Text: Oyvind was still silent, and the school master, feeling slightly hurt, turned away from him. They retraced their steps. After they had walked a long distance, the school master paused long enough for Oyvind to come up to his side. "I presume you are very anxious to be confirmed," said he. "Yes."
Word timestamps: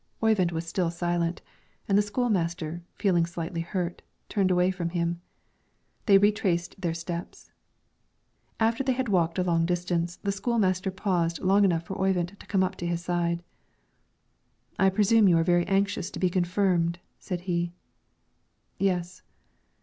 Oyvind 0.23 0.51
was 0.51 0.65
still 0.65 0.89
silent, 0.89 1.43
and 1.87 1.95
the 1.95 2.01
school 2.01 2.27
master, 2.31 2.81
feeling 2.95 3.23
slightly 3.27 3.61
hurt, 3.61 4.01
turned 4.29 4.49
away 4.49 4.71
from 4.71 4.89
him. 4.89 5.21
They 6.07 6.17
retraced 6.17 6.81
their 6.81 6.95
steps. 6.95 7.51
After 8.59 8.83
they 8.83 8.93
had 8.93 9.09
walked 9.09 9.37
a 9.37 9.43
long 9.43 9.67
distance, 9.67 10.15
the 10.15 10.31
school 10.31 10.57
master 10.57 10.89
paused 10.89 11.41
long 11.43 11.63
enough 11.63 11.83
for 11.83 12.01
Oyvind 12.01 12.35
to 12.39 12.47
come 12.47 12.63
up 12.63 12.77
to 12.77 12.87
his 12.87 13.03
side. 13.05 13.43
"I 14.79 14.89
presume 14.89 15.29
you 15.29 15.37
are 15.37 15.43
very 15.43 15.67
anxious 15.67 16.09
to 16.09 16.19
be 16.19 16.31
confirmed," 16.31 16.97
said 17.19 17.41
he. 17.41 17.71
"Yes." 18.79 19.21